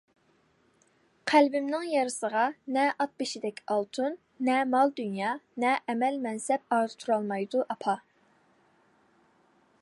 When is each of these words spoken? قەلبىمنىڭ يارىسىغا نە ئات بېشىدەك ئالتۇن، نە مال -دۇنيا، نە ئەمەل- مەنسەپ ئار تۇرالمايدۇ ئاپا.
قەلبىمنىڭ 1.31 1.83
يارىسىغا 1.89 2.45
نە 2.77 2.85
ئات 3.05 3.13
بېشىدەك 3.23 3.61
ئالتۇن، 3.75 4.17
نە 4.49 4.57
مال 4.71 4.95
-دۇنيا، 5.01 5.35
نە 5.65 5.75
ئەمەل- 5.93 6.19
مەنسەپ 6.25 6.67
ئار 6.79 6.99
تۇرالمايدۇ 7.05 7.63
ئاپا. 7.69 7.97